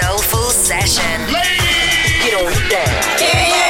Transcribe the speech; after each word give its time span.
soulful 0.00 0.50
session. 0.50 1.26
Ladies! 1.32 2.22
Get 2.22 2.34
on 2.34 2.52
down. 2.68 3.20
Yeah, 3.20 3.48
yeah. 3.48 3.67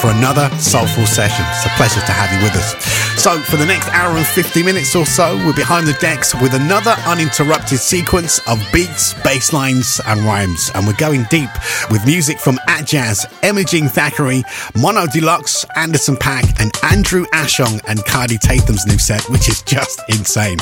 for 0.00 0.10
another 0.10 0.48
soulful 0.58 1.06
session. 1.06 1.44
It's 1.50 1.66
a 1.66 1.70
pleasure 1.70 2.00
to 2.00 2.12
have 2.12 2.30
you 2.32 2.42
with 2.42 2.54
us. 2.54 2.78
So, 3.20 3.40
for 3.40 3.56
the 3.56 3.66
next 3.66 3.88
hour 3.88 4.16
and 4.16 4.26
50 4.26 4.62
minutes 4.62 4.94
or 4.94 5.04
so, 5.04 5.36
we're 5.44 5.56
behind 5.56 5.88
the 5.88 5.94
decks 5.94 6.34
with 6.40 6.54
another 6.54 6.94
uninterrupted 7.06 7.80
sequence 7.80 8.38
of 8.46 8.62
beats, 8.72 9.14
bass 9.24 9.52
lines, 9.52 10.00
and 10.06 10.20
rhymes. 10.20 10.70
And 10.74 10.86
we're 10.86 10.94
going 10.94 11.24
deep 11.24 11.50
with 11.90 12.06
music 12.06 12.38
from 12.38 12.58
Jazz, 12.86 13.26
Emma-Jean 13.42 13.86
Thackray, 13.86 14.42
Mono 14.80 15.06
Deluxe, 15.06 15.64
Anderson 15.76 16.16
.Paak, 16.16 16.60
and 16.60 16.72
Andrew 16.82 17.24
Ashong 17.34 17.80
and 17.88 17.98
Kaidi 18.00 18.38
Tatham's 18.38 18.86
new 18.86 18.98
set, 18.98 19.22
which 19.30 19.48
is 19.48 19.62
just 19.62 20.00
insane. 20.08 20.58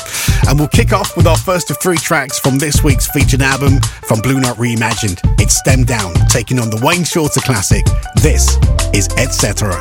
And 0.48 0.58
we'll 0.58 0.68
kick 0.68 0.92
off 0.92 1.16
with 1.16 1.26
our 1.26 1.36
first 1.36 1.70
of 1.70 1.78
three 1.80 1.96
tracks 1.96 2.38
from 2.38 2.58
this 2.58 2.82
week's 2.82 3.06
featured 3.08 3.42
album 3.42 3.80
from 3.80 4.20
Blue 4.20 4.40
Note 4.40 4.56
Reimagined. 4.56 5.20
It's 5.40 5.54
Steam 5.56 5.84
Down, 5.84 6.14
taking 6.28 6.58
on 6.58 6.70
the 6.70 6.80
Wayne 6.84 7.04
Shorter 7.04 7.40
classic. 7.40 7.84
This 8.16 8.56
is 8.94 9.08
Etc. 9.16 9.72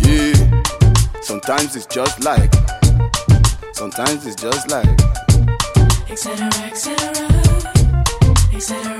Yeah, 0.00 0.62
sometimes 1.22 1.76
it's 1.76 1.86
just 1.86 2.22
like, 2.24 2.52
sometimes 3.72 4.26
it's 4.26 4.40
just 4.40 4.70
like, 4.70 4.88
etc., 6.08 6.46
etc., 6.64 6.96
etc. 8.52 8.95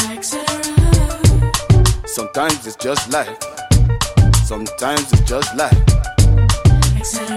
Sometimes 2.36 2.66
it's 2.66 2.76
just 2.76 3.10
life. 3.10 3.34
Sometimes 4.44 5.10
it's 5.10 5.22
just 5.22 5.56
life. 5.56 7.35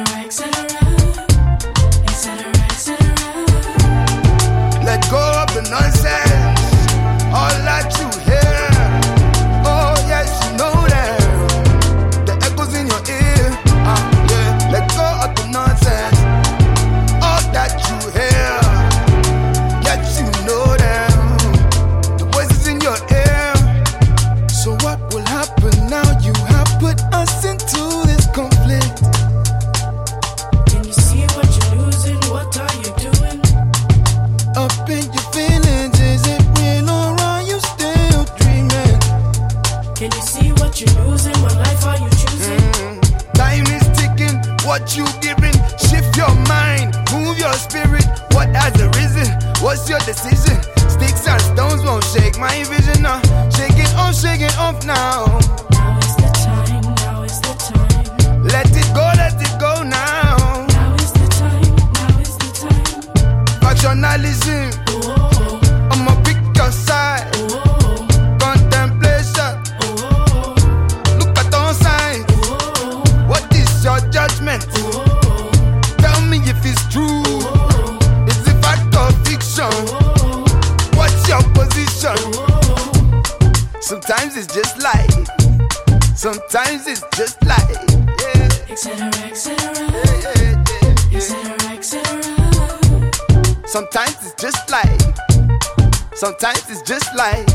Sometimes 96.39 96.69
it's 96.69 96.81
just 96.83 97.13
like 97.17 97.48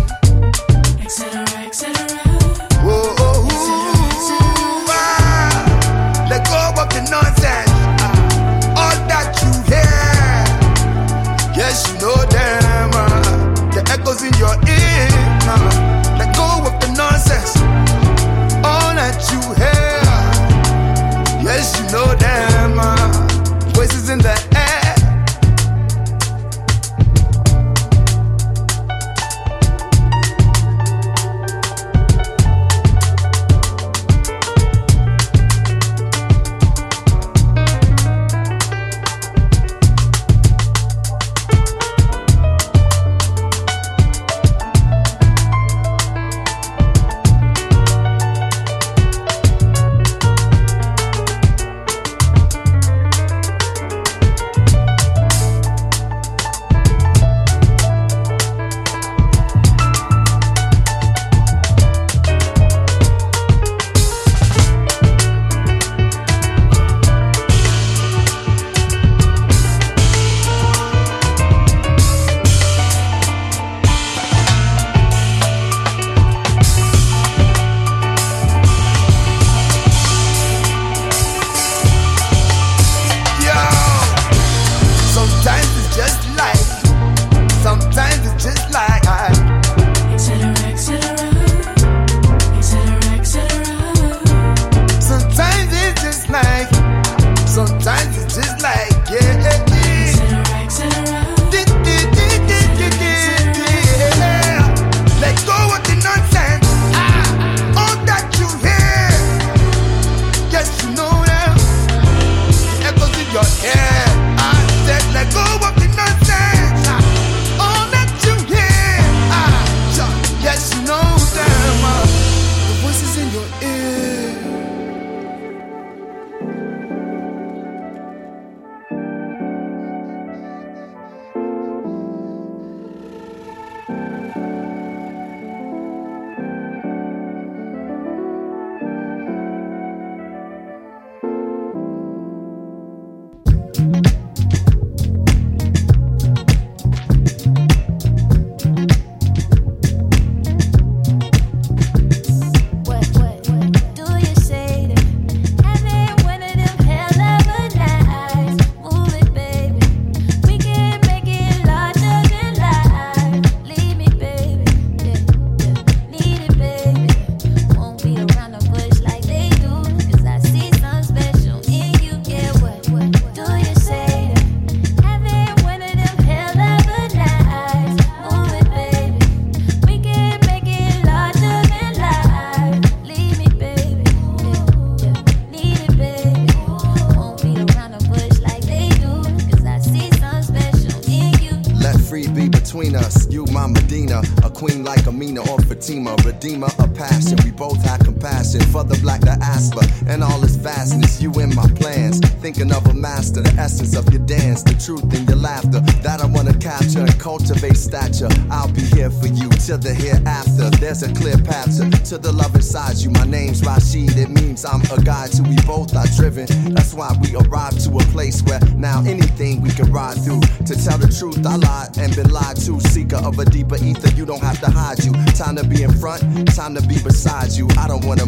to 209.74 209.88
the 209.88 209.94
hereafter. 209.94 210.70
There's 210.78 211.02
a 211.02 211.12
clear 211.12 211.36
path 211.38 211.76
to, 211.78 211.90
to 212.10 212.18
the 212.18 212.32
love 212.32 212.54
inside 212.54 212.96
you. 212.98 213.10
My 213.10 213.24
name's 213.24 213.64
Rashid, 213.64 214.16
it 214.16 214.30
means 214.30 214.64
I'm 214.64 214.82
a 214.82 215.02
guide 215.02 215.32
to 215.32 215.42
we 215.42 215.56
both 215.66 215.96
are 215.96 216.06
driven. 216.16 216.46
That's 216.74 216.94
why 216.94 217.10
we 217.20 217.34
arrived 217.34 217.82
to 217.84 217.90
a 217.90 218.04
place 218.14 218.42
where 218.42 218.60
now 218.76 219.02
anything 219.06 219.60
we 219.60 219.70
can 219.70 219.90
ride 219.90 220.16
through. 220.22 220.40
To 220.40 220.74
tell 220.76 220.98
the 220.98 221.10
truth, 221.10 221.44
I 221.46 221.56
lied 221.56 221.98
and 221.98 222.14
been 222.14 222.30
lied 222.30 222.56
to. 222.66 222.80
Seeker 222.92 223.16
of 223.16 223.38
a 223.38 223.44
deeper 223.44 223.76
ether, 223.82 224.14
you 224.14 224.24
don't 224.26 224.42
have 224.42 224.60
to 224.60 224.70
hide 224.70 225.02
you. 225.02 225.12
Time 225.34 225.56
to 225.56 225.64
be 225.66 225.82
in 225.82 225.92
front, 225.98 226.22
time 226.54 226.74
to 226.74 226.82
be 226.86 227.02
beside 227.02 227.50
you. 227.52 227.68
I 227.78 227.88
don't 227.88 228.04
wanna 228.04 228.26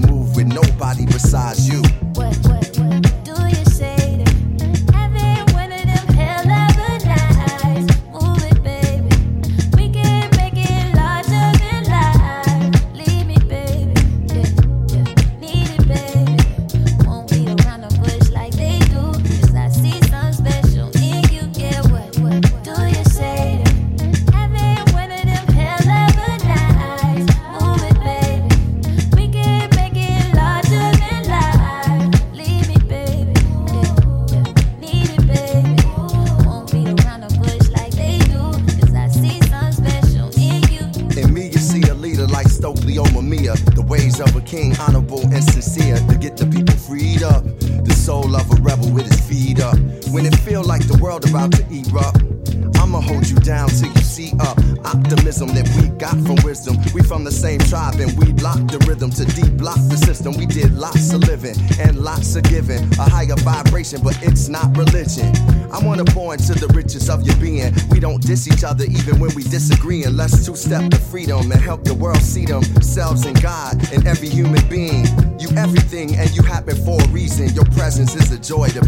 joy 78.46 78.68
to 78.68 78.85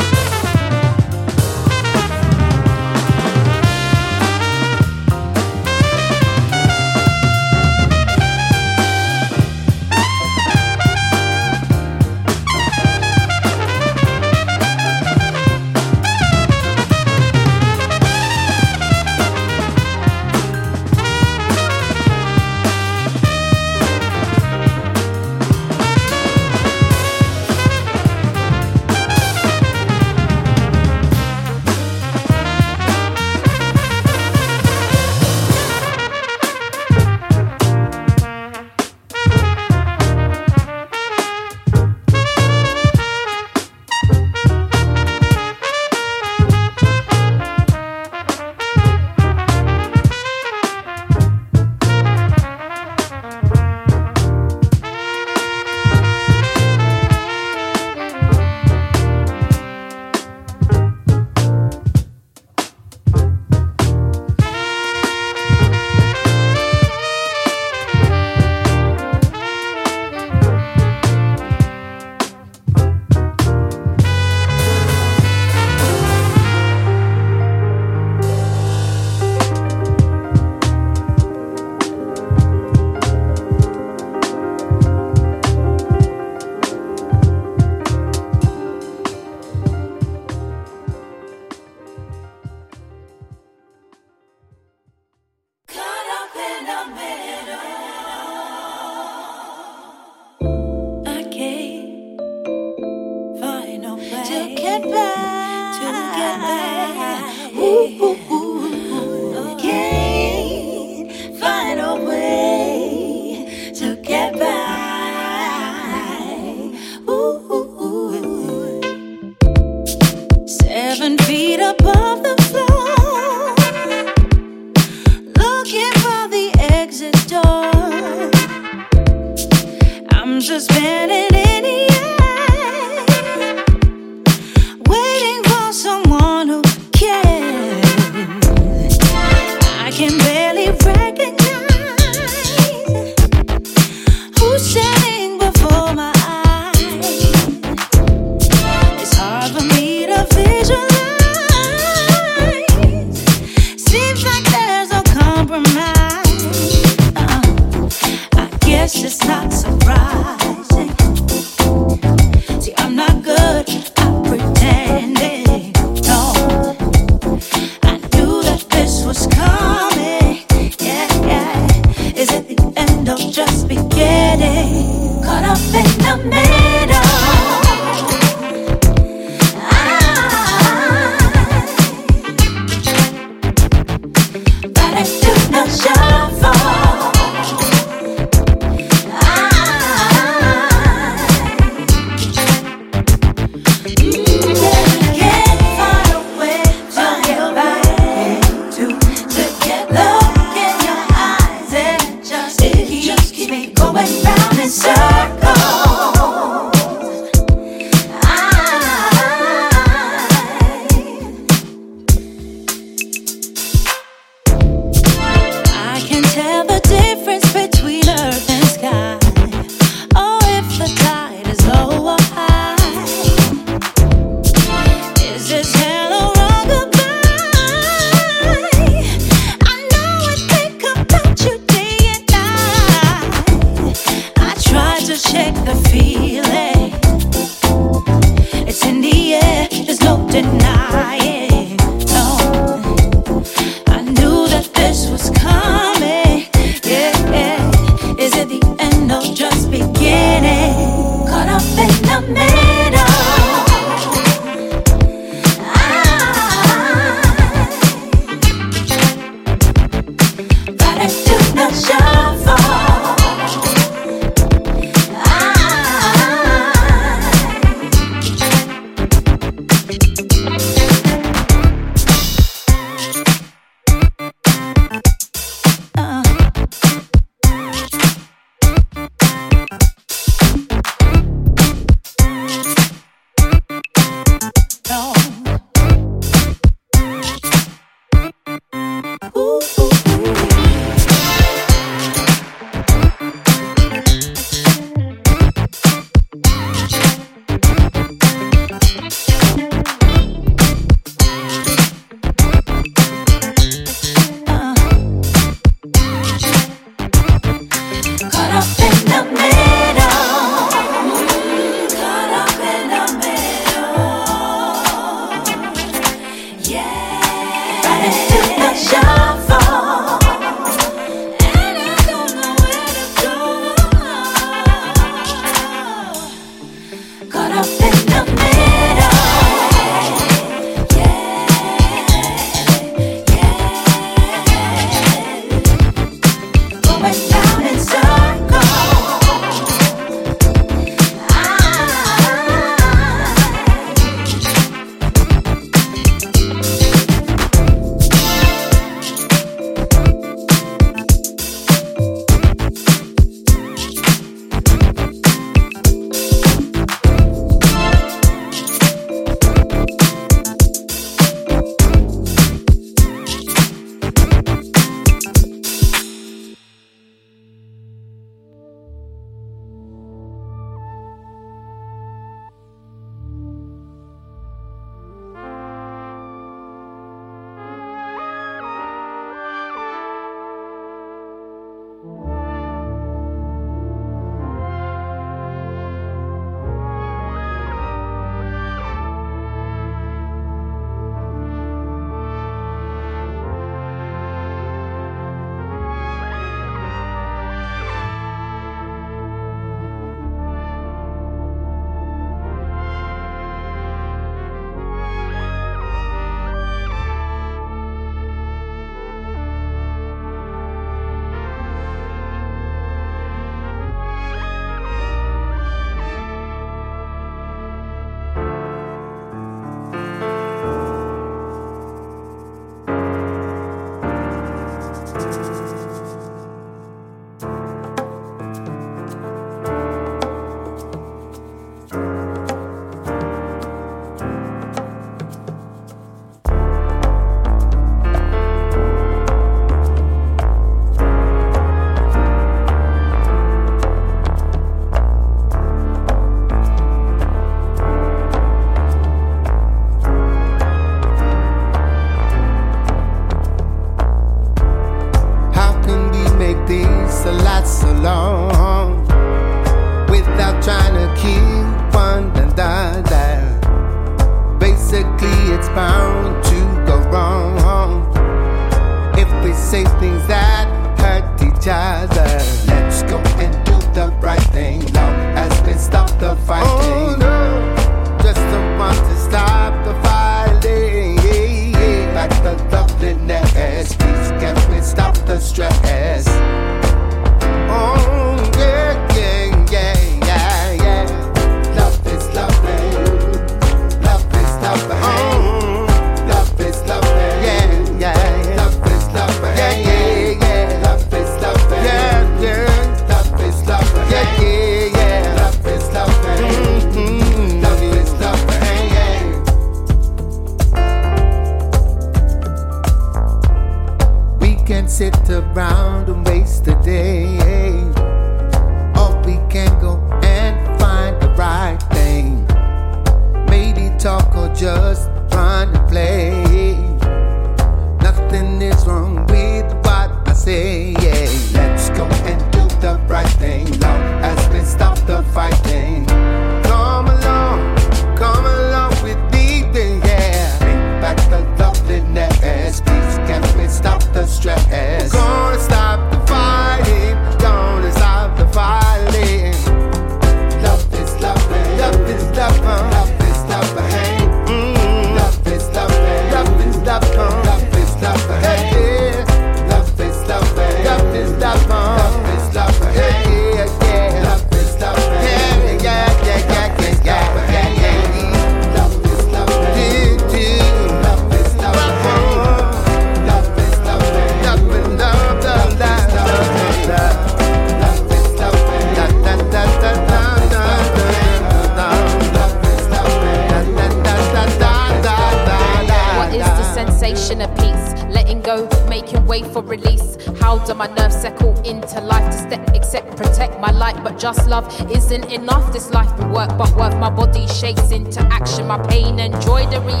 isn't 595.11 595.31
enough. 595.31 595.73
This 595.73 595.91
life 595.91 596.09
and 596.19 596.33
work, 596.33 596.49
but 596.57 596.73
worth 596.75 596.95
my 596.97 597.09
body 597.09 597.47
shakes 597.47 597.91
into 597.91 598.21
action. 598.31 598.67
My 598.67 598.77
pain 598.87 599.19
and 599.19 599.33
joy, 599.41 599.65
the 599.67 599.81
reality 599.81 600.00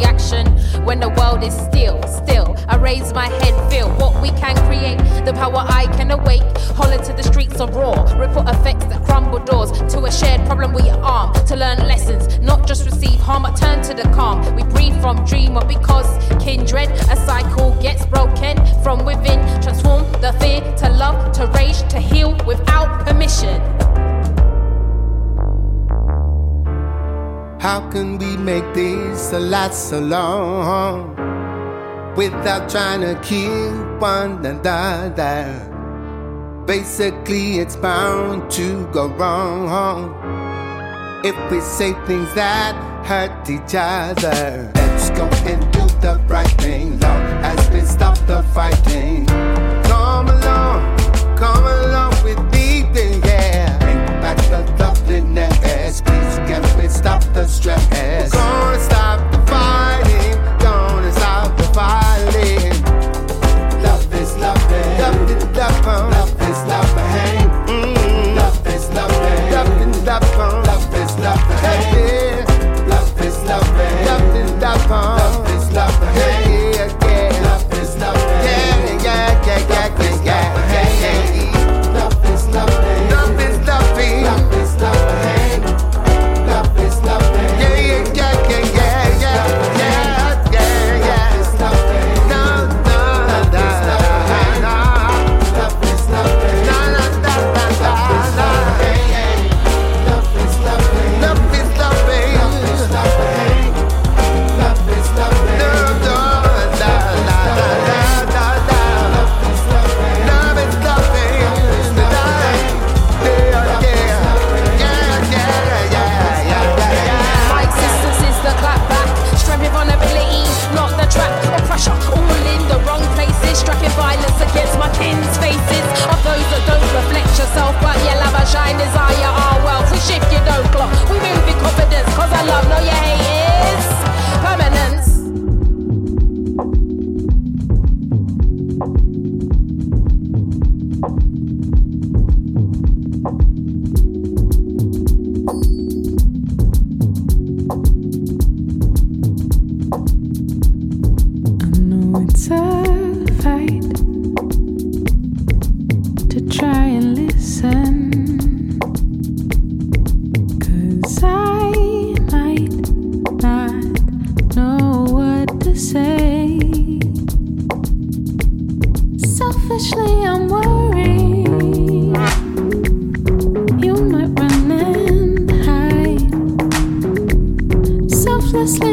can 27.91 28.17
we 28.17 28.37
make 28.37 28.73
this 28.73 29.33
a 29.33 29.39
last 29.39 29.89
so 29.89 29.99
long 29.99 31.13
without 32.15 32.69
trying 32.69 33.01
to 33.01 33.19
kill 33.21 33.73
one 33.99 34.45
another? 34.45 35.67
Basically, 36.65 37.59
it's 37.59 37.75
bound 37.75 38.49
to 38.51 38.87
go 38.93 39.07
wrong 39.07 40.15
if 41.25 41.35
we 41.51 41.59
say 41.59 41.91
things 42.05 42.33
that 42.33 42.73
hurt 43.05 43.49
each 43.49 43.75
other. 43.75 44.71
Let's 44.73 45.09
go 45.09 45.25
and 45.51 45.61
do 45.73 45.85
the 45.99 46.21
right 46.27 46.55
thing. 46.61 46.97
Love 46.99 47.43
has 47.43 47.69
been 47.69 47.85
stopped 47.85 48.25
the 48.25 48.41
fighting. 48.53 49.30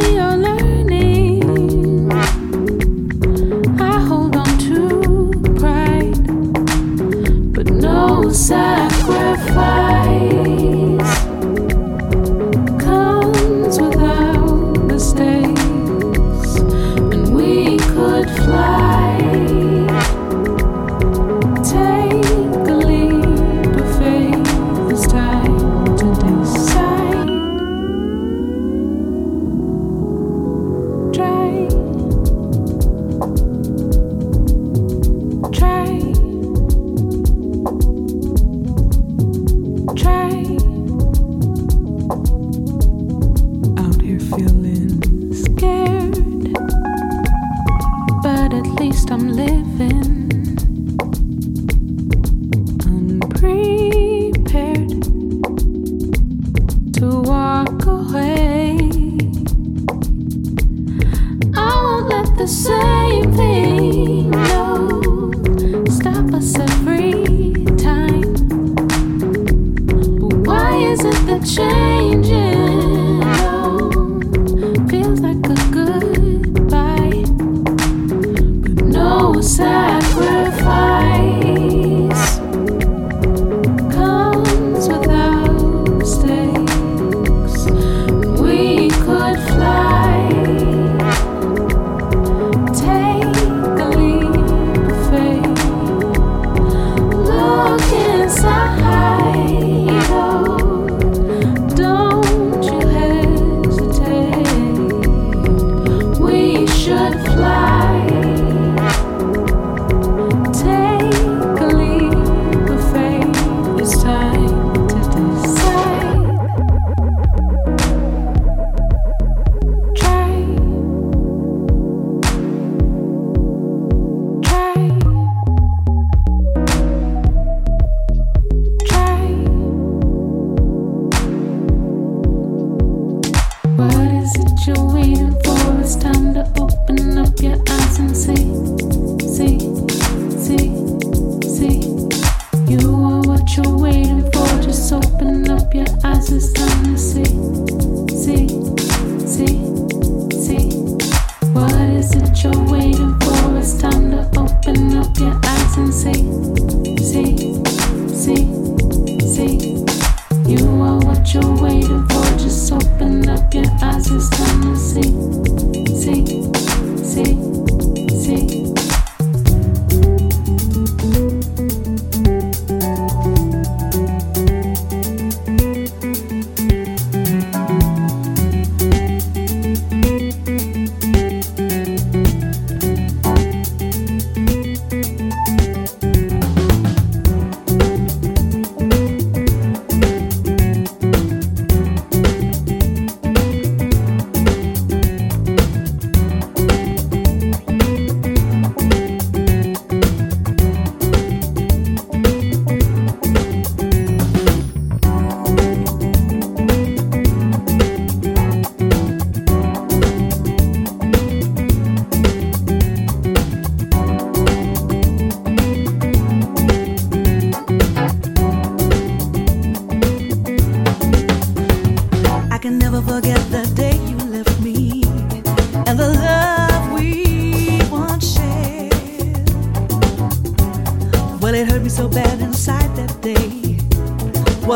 Your 0.00 0.36
love. 0.36 0.67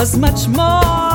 Could 0.05 0.19
much 0.19 0.47
forget 0.47 1.12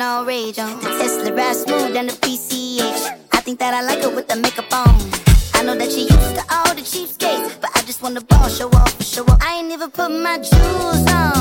all 0.00 0.24
rage 0.24 0.58
uh. 0.58 0.62
on. 0.62 0.80
The 0.80 0.88
Tesla 0.98 1.32
ride 1.32 1.56
smooth 1.56 1.94
down 1.94 2.06
the 2.06 2.12
PCH. 2.12 3.18
I 3.32 3.40
think 3.40 3.58
that 3.58 3.74
I 3.74 3.82
like 3.82 4.02
her 4.02 4.14
with 4.14 4.28
the 4.28 4.36
makeup 4.36 4.72
on. 4.72 4.94
I 5.54 5.62
know 5.62 5.74
that 5.74 5.90
she 5.90 6.02
used 6.02 6.34
to 6.36 6.44
all 6.50 6.74
the 6.74 6.82
cheapskates, 6.82 7.60
but 7.60 7.70
I 7.74 7.82
just 7.82 8.02
want 8.02 8.14
the 8.14 8.20
ball 8.22 8.48
show 8.48 8.68
off, 8.68 9.02
show 9.02 9.24
off. 9.24 9.42
I 9.42 9.58
ain't 9.58 9.68
never 9.68 9.88
put 9.88 10.10
my 10.10 10.38
jewels 10.38 11.10
on. 11.10 11.37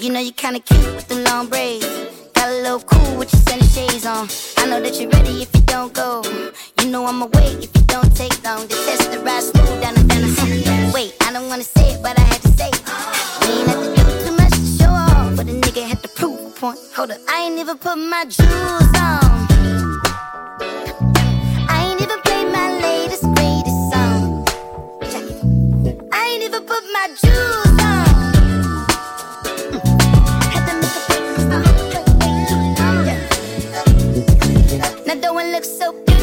You 0.00 0.10
know 0.10 0.20
you're 0.20 0.32
kinda 0.32 0.60
cute 0.60 0.94
with 0.94 1.08
them 1.08 1.24
long 1.24 1.46
braids. 1.48 1.86
Got 2.34 2.48
a 2.48 2.62
little 2.62 2.80
cool 2.80 3.16
with 3.16 3.32
your 3.32 3.42
sunny 3.42 3.66
shades 3.66 4.04
on. 4.04 4.28
I 4.58 4.66
know 4.66 4.80
that 4.80 5.00
you're 5.00 5.10
ready 5.10 5.42
if 5.42 5.54
you 5.54 5.62
don't 5.62 5.92
go. 5.92 6.22
You 6.80 6.90
know 6.90 7.06
I'ma 7.06 7.26
wait 7.32 7.64
if 7.64 7.70
you 7.74 7.82
don't 7.86 8.14
take 8.14 8.34
long. 8.44 8.66
The 8.66 8.74
test 8.86 9.10
the 9.10 9.20
ride 9.20 9.42
smooth 9.42 9.80
down 9.80 9.94
the 9.94 10.04
down 10.04 10.92
Wait, 10.92 11.14
I 11.22 11.32
don't 11.32 11.48
wanna 11.48 11.62
say 11.62 11.94
it, 11.94 12.02
but 12.02 12.18
I 12.18 12.22
had 12.22 12.42
to 12.42 12.48
say 12.48 12.68
it. 12.68 12.82
We 13.40 13.48
ain't 13.58 13.68
have 13.68 13.82
to 13.84 13.90
do 13.96 14.24
too 14.26 14.36
much 14.36 14.52
to 14.52 14.66
show 14.78 14.90
off, 14.90 15.36
but 15.36 15.48
a 15.48 15.52
nigga 15.52 15.82
had 15.88 16.02
to 16.02 16.08
prove 16.08 16.40
a 16.40 16.50
point. 16.50 16.78
Hold 16.94 17.12
up, 17.12 17.18
I 17.28 17.44
ain't 17.44 17.58
even 17.58 17.78
put 17.78 17.96
my 17.96 18.24
jewels 18.24 18.92
on. 19.00 19.46
I 21.68 21.88
ain't 21.88 22.00
even 22.02 22.20
played 22.20 22.48
my 22.52 22.68
latest 22.84 23.24
greatest 23.34 23.80
song. 23.92 24.44
I 26.12 26.28
ain't 26.32 26.42
even 26.42 26.62
put 26.64 26.82
my 26.92 27.08
jewels 27.22 27.65
Now 35.06 35.14
don't 35.14 35.40
it 35.40 35.52
look 35.52 35.64
so 35.64 35.92
beauty? 35.92 36.15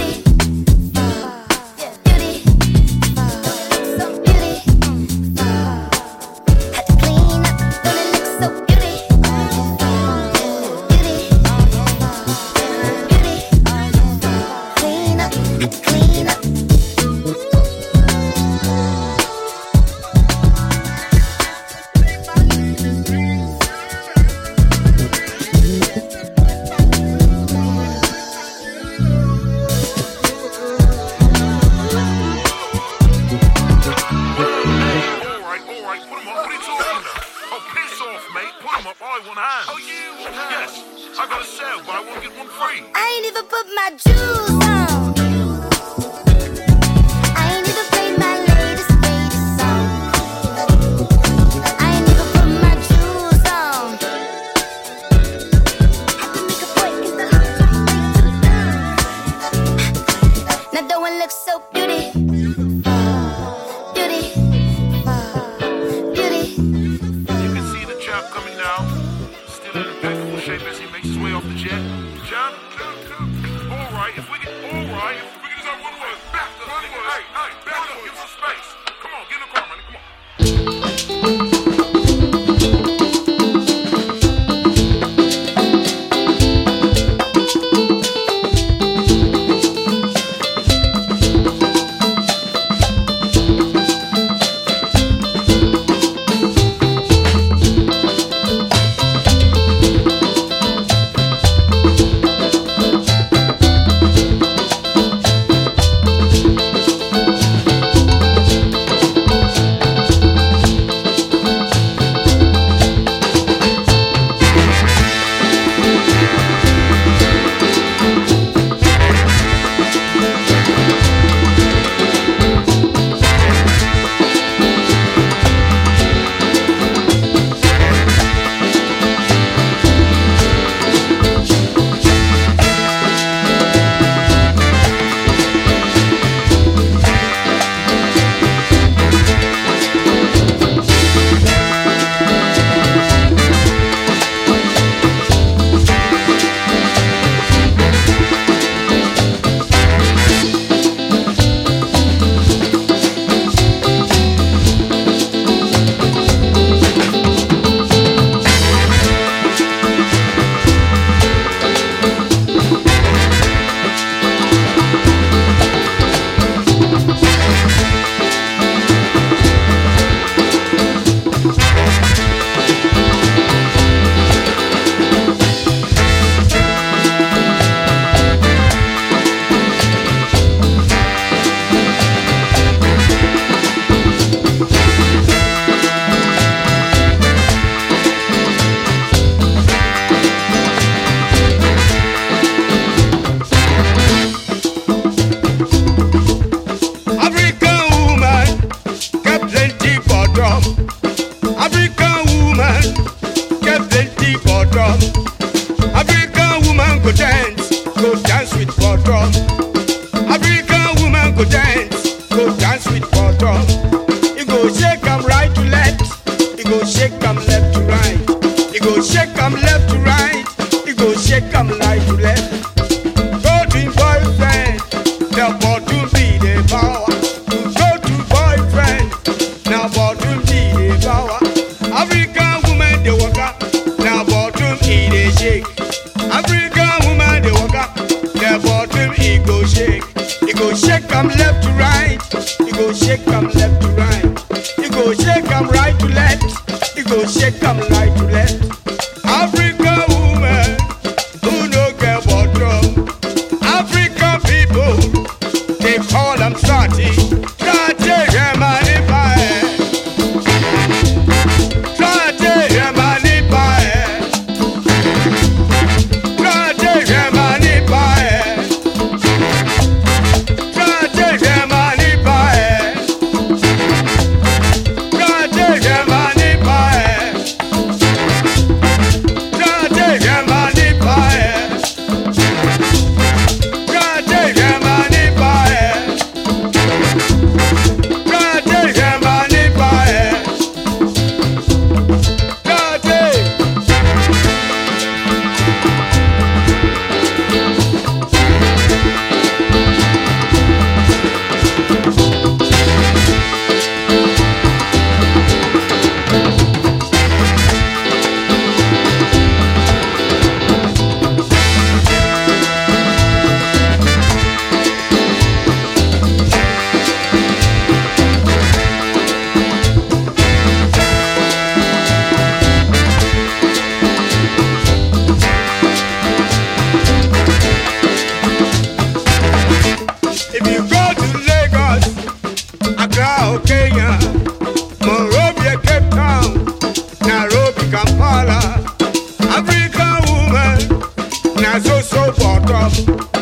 cross. 342.74 343.33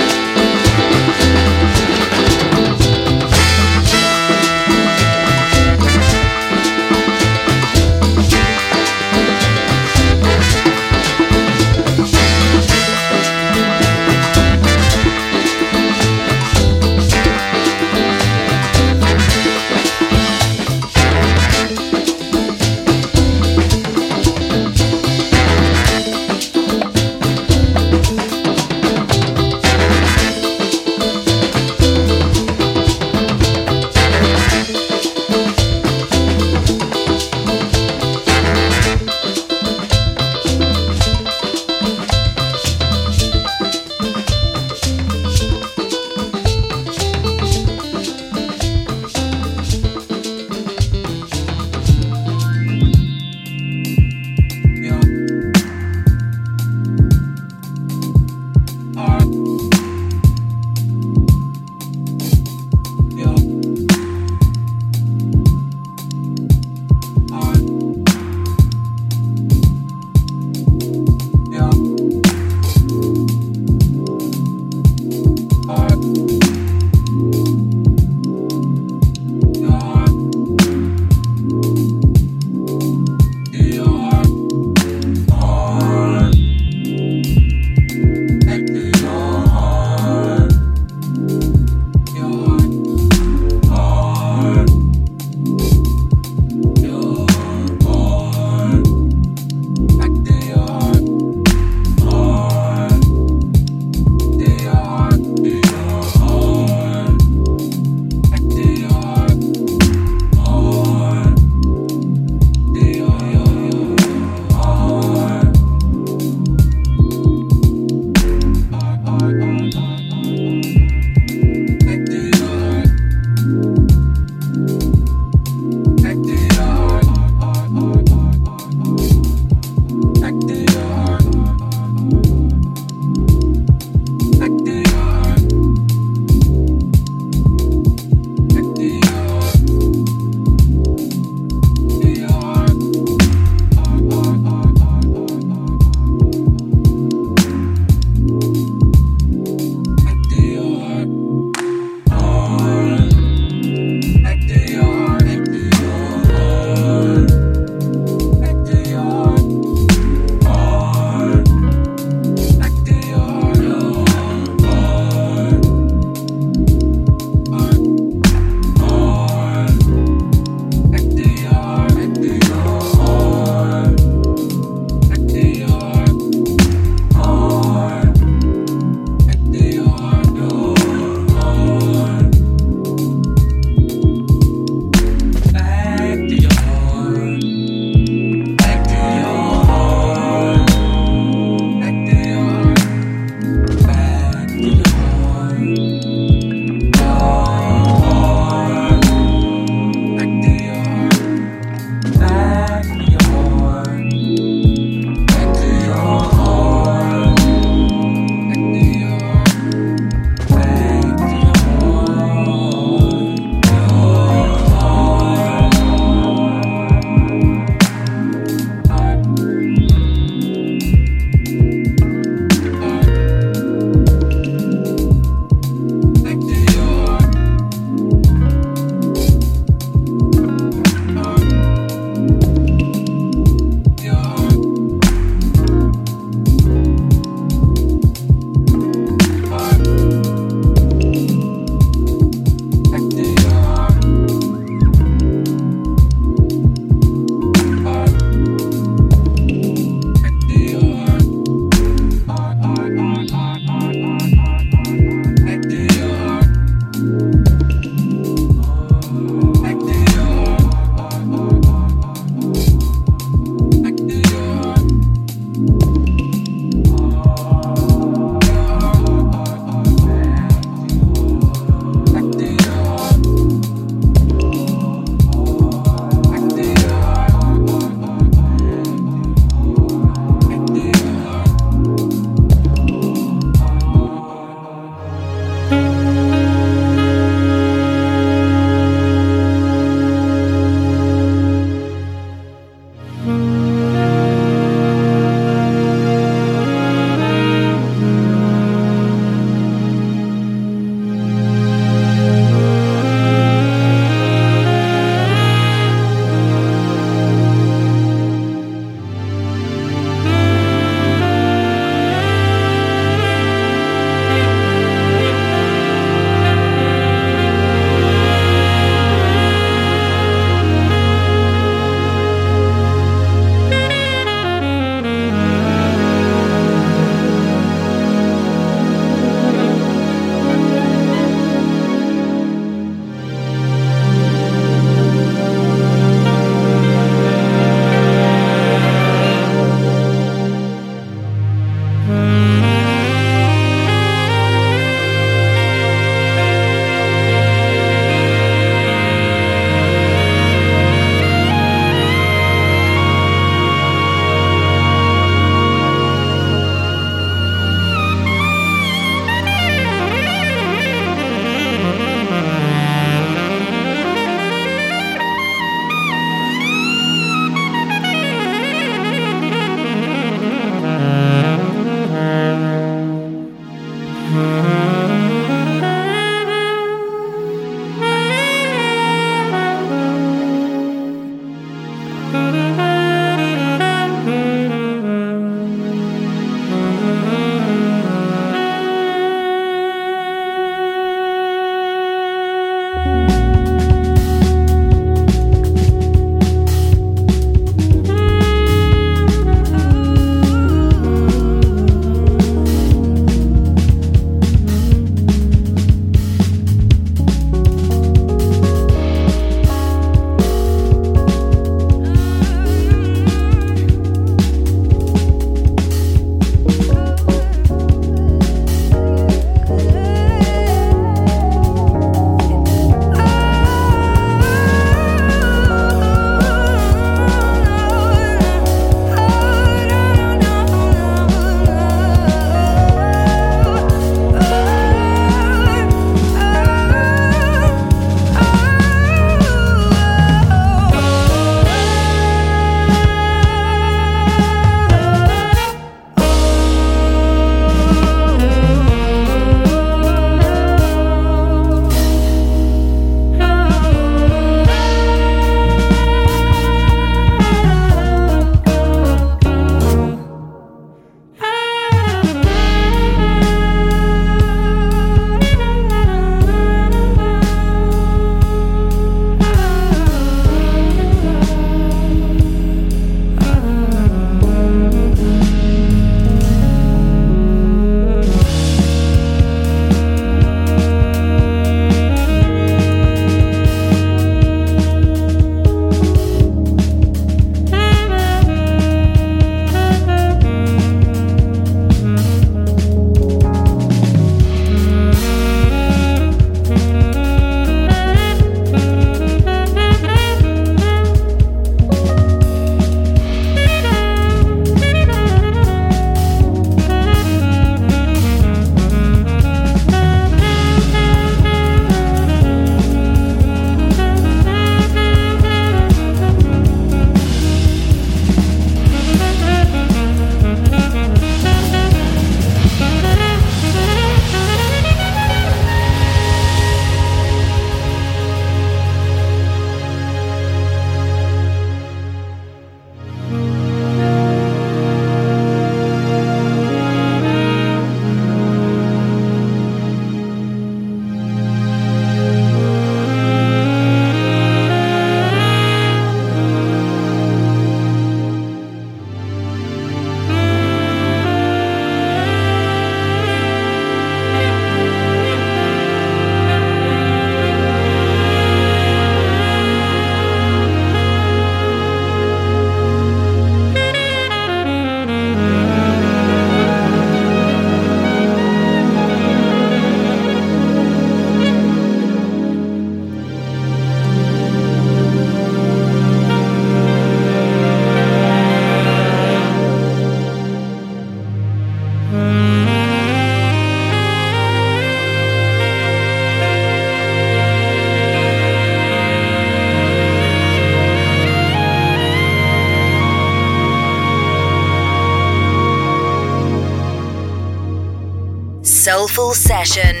Session. 599.63 600.00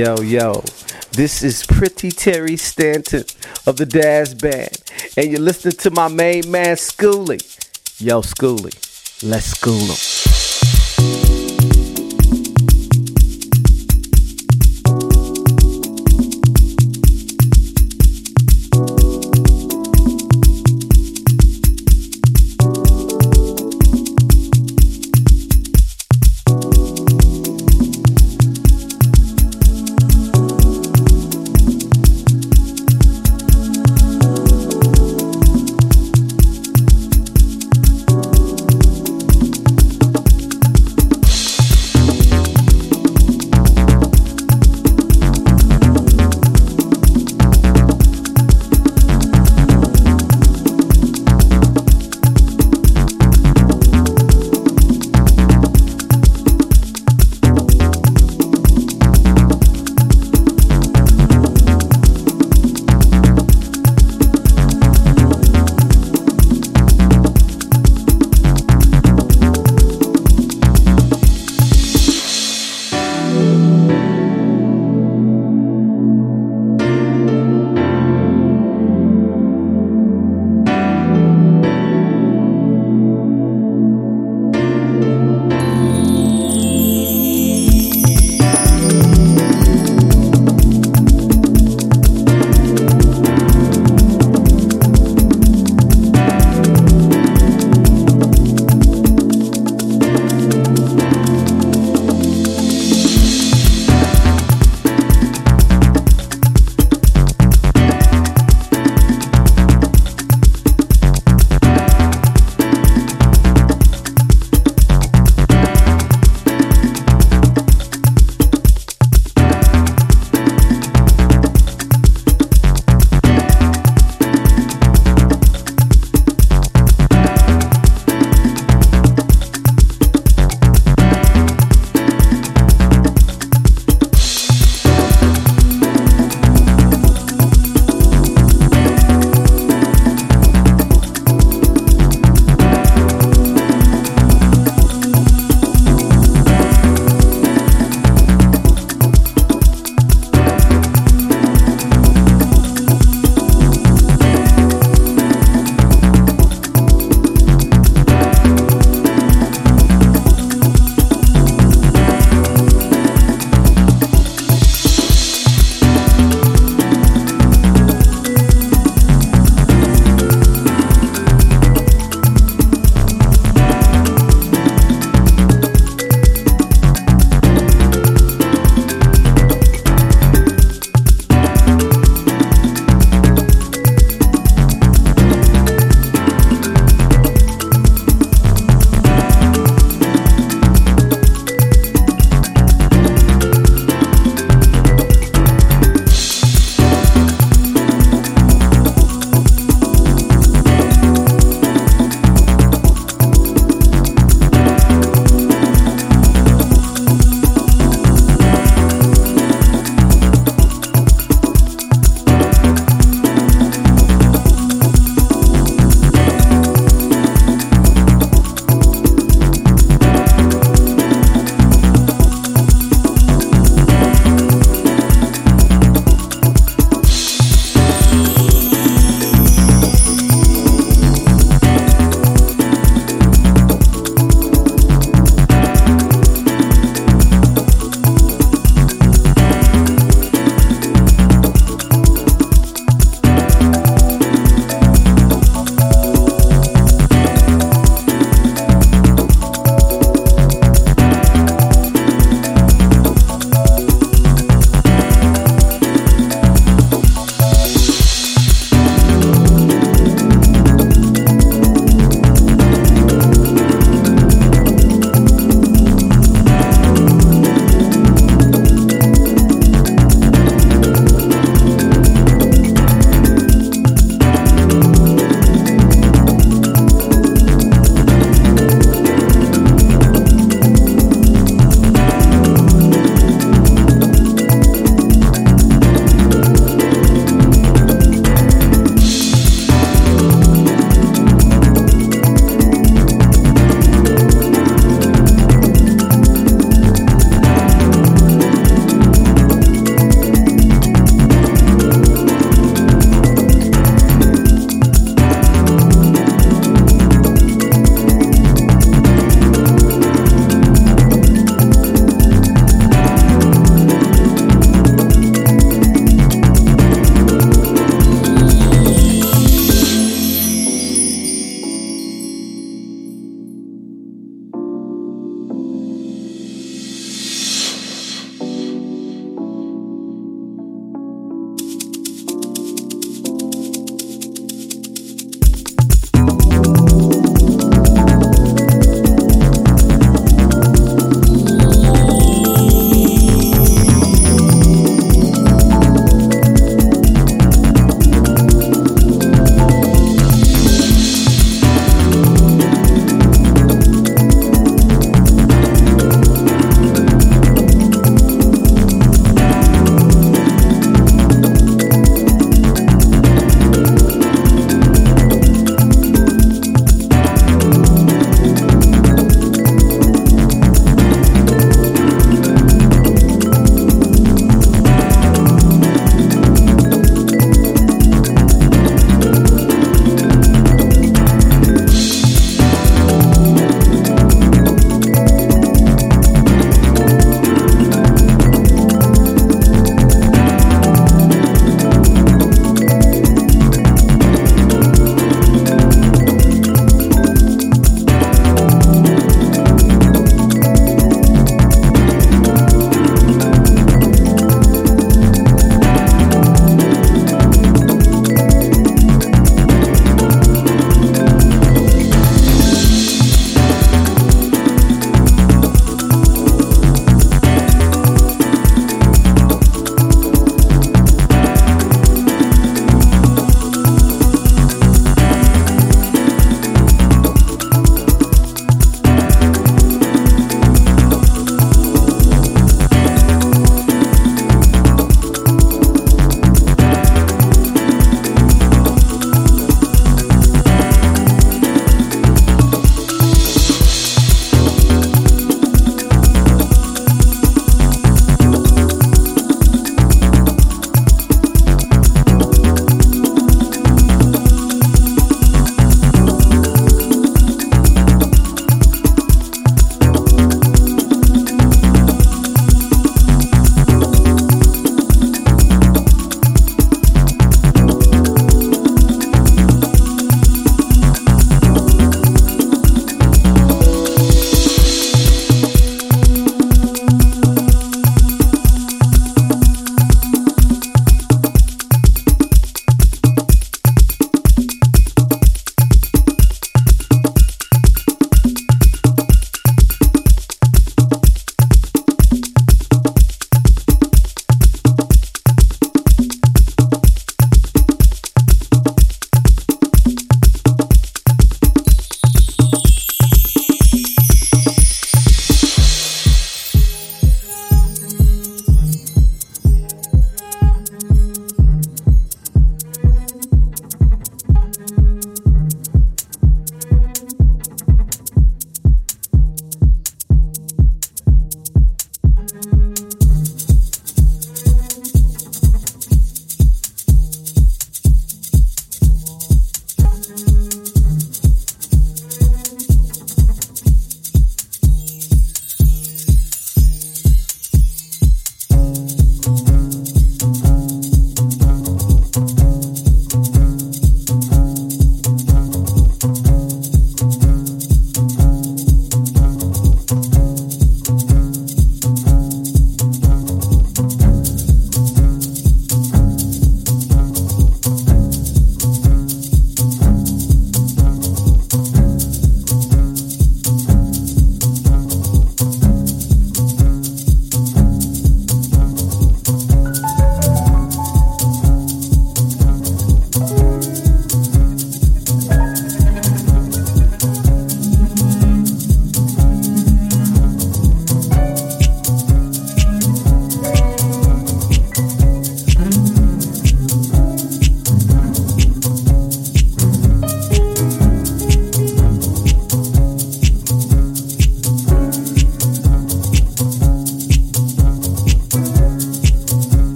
Yo, 0.00 0.18
yo, 0.22 0.52
this 1.12 1.42
is 1.42 1.66
Pretty 1.66 2.10
Terry 2.10 2.56
Stanton 2.56 3.22
of 3.66 3.76
the 3.76 3.84
Dazz 3.84 4.32
Band, 4.32 4.82
and 5.14 5.30
you're 5.30 5.38
listening 5.38 5.76
to 5.76 5.90
my 5.90 6.08
main 6.08 6.50
man, 6.50 6.76
Schoolie. 6.76 7.42
Yo, 8.00 8.22
Schoolie, 8.22 8.72
let's 9.22 9.44
school 9.44 9.74
him. 9.74 10.09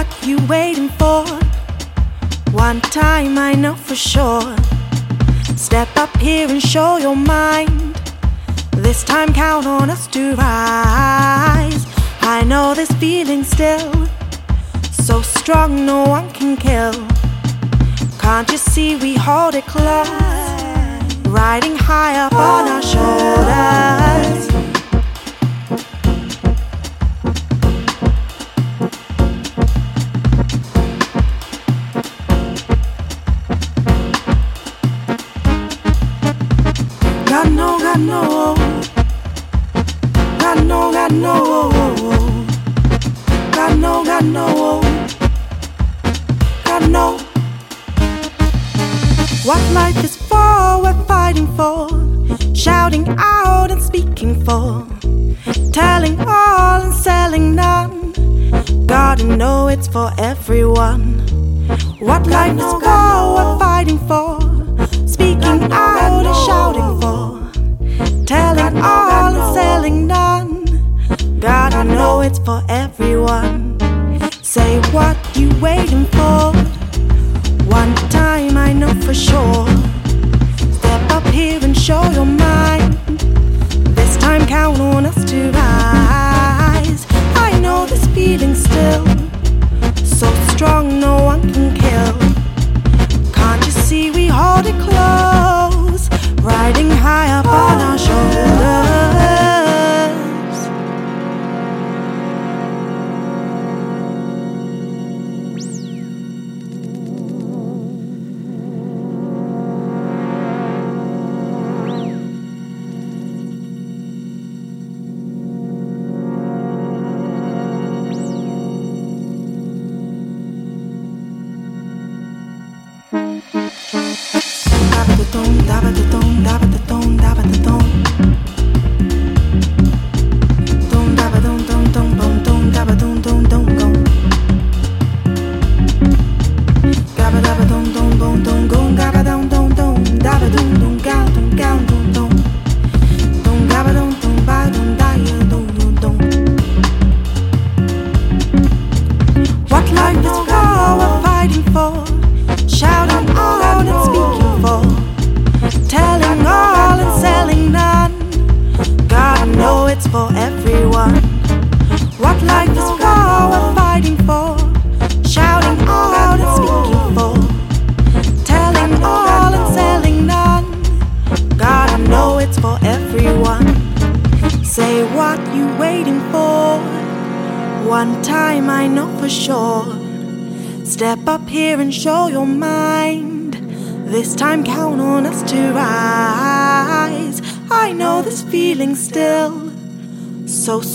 What 0.00 0.26
you 0.26 0.38
waiting 0.46 0.88
for. 1.00 1.26
One 2.52 2.80
time 2.80 3.36
I 3.36 3.52
know 3.52 3.74
for 3.74 3.94
sure. 3.94 4.56
Step 5.56 5.90
up 5.96 6.16
here 6.16 6.48
and 6.48 6.62
show 6.62 6.96
your 6.96 7.16
mind. 7.16 8.00
This 8.84 9.04
time 9.04 9.30
count 9.34 9.66
on 9.66 9.90
us 9.90 10.06
to 10.14 10.34
rise. 10.36 11.82
I 12.36 12.38
know 12.50 12.72
this 12.74 12.90
feeling 12.92 13.44
still. 13.44 13.92
So 14.90 15.20
strong, 15.20 15.84
no 15.84 16.04
one 16.16 16.30
can 16.30 16.56
kill. 16.56 16.96
Can't 18.24 18.50
you 18.50 18.58
see 18.58 18.96
we 18.96 19.12
hold 19.16 19.54
it 19.54 19.66
close? 19.66 20.08
Riding 21.40 21.76
high 21.76 22.14
up 22.24 22.32
on 22.32 22.62
our 22.74 22.84
shoulders. 22.92 24.49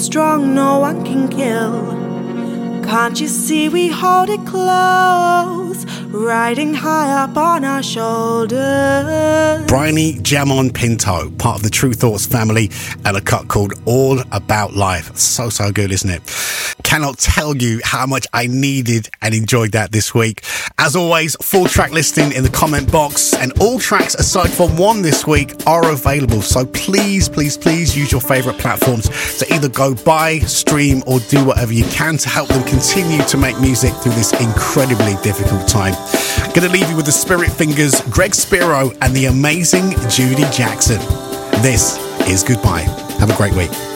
Strong, 0.05 0.53
no 0.53 0.77
one 0.77 1.03
can 1.03 1.27
kill. 1.27 2.05
Can't 2.83 3.19
you 3.19 3.27
see 3.27 3.69
we 3.69 3.87
hold 3.87 4.29
it 4.29 4.45
close? 4.45 5.83
Riding 6.11 6.75
high 6.75 7.23
up 7.23 7.35
on 7.35 7.65
our 7.65 7.81
shoulders. 7.81 9.65
Bryony 9.65 10.19
Jarman-Pinto, 10.21 11.31
part 11.31 11.57
of 11.57 11.63
the 11.63 11.71
Tru 11.71 11.93
Thoughts 11.93 12.27
family, 12.27 12.69
and 13.03 13.17
a 13.17 13.21
cut 13.21 13.47
called 13.47 13.73
All 13.85 14.21
About 14.31 14.75
Life. 14.75 15.17
So, 15.17 15.49
so 15.49 15.71
good, 15.71 15.91
isn't 15.91 16.09
it? 16.09 16.21
Cannot 16.83 17.17
tell 17.17 17.57
you 17.57 17.81
how 17.83 18.05
much 18.05 18.27
I 18.31 18.45
needed 18.45 19.09
and 19.23 19.33
enjoyed 19.33 19.71
that 19.71 19.91
this 19.91 20.13
week. 20.13 20.43
As 20.85 20.95
always, 20.95 21.35
full 21.41 21.65
track 21.65 21.89
listing 21.89 22.31
in 22.33 22.43
the 22.43 22.49
comment 22.49 22.91
box, 22.91 23.33
and 23.33 23.51
all 23.59 23.79
tracks 23.79 24.13
aside 24.13 24.51
from 24.51 24.77
one 24.77 25.01
this 25.01 25.25
week 25.25 25.55
are 25.65 25.91
available. 25.91 26.43
So 26.43 26.63
please, 26.63 27.27
please, 27.27 27.57
please 27.57 27.97
use 27.97 28.11
your 28.11 28.21
favorite 28.21 28.59
platforms 28.59 29.09
to 29.39 29.51
either 29.51 29.67
go 29.67 29.95
buy, 29.95 30.37
stream, 30.41 31.01
or 31.07 31.19
do 31.21 31.43
whatever 31.43 31.73
you 31.73 31.85
can 31.85 32.17
to 32.17 32.29
help 32.29 32.49
them 32.49 32.63
continue 32.65 33.23
to 33.23 33.35
make 33.35 33.59
music 33.59 33.95
through 33.95 34.11
this 34.11 34.31
incredibly 34.39 35.15
difficult 35.23 35.67
time. 35.67 35.95
Gonna 36.53 36.69
leave 36.69 36.87
you 36.87 36.95
with 36.95 37.07
the 37.07 37.11
Spirit 37.11 37.49
Fingers, 37.49 38.01
Greg 38.11 38.35
Spero, 38.35 38.91
and 39.01 39.15
the 39.15 39.25
amazing 39.25 39.89
Judy 40.07 40.45
Jackson. 40.51 40.99
This 41.63 41.97
is 42.29 42.43
goodbye. 42.43 42.85
Have 43.17 43.31
a 43.31 43.35
great 43.37 43.53
week. 43.53 43.94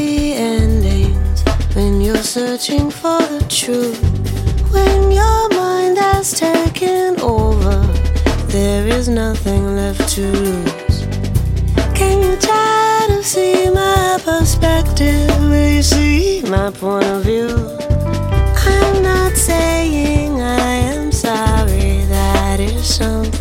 happy 0.00 0.32
endings 0.32 1.42
when 1.74 2.00
you're 2.00 2.16
searching 2.22 2.90
for 2.90 3.18
the 3.18 3.44
truth. 3.48 4.00
When 4.72 5.10
your 5.10 5.48
mind 5.50 5.98
has 5.98 6.32
taken 6.32 7.20
over, 7.20 7.80
there 8.48 8.86
is 8.86 9.08
nothing 9.08 9.76
left 9.76 10.08
to 10.14 10.22
lose. 10.32 11.06
Can 11.94 12.22
you 12.22 12.36
try 12.36 13.06
to 13.08 13.22
see 13.22 13.70
my 13.70 14.18
perspective? 14.24 15.28
Will 15.50 15.70
you 15.76 15.82
see 15.82 16.42
my 16.48 16.70
point 16.70 17.06
of 17.06 17.24
view? 17.24 17.50
I'm 18.56 19.02
not 19.02 19.32
saying 19.36 20.40
I 20.40 20.76
am 20.94 21.12
sorry, 21.12 22.04
that 22.06 22.60
is 22.60 22.94
something. 22.96 23.39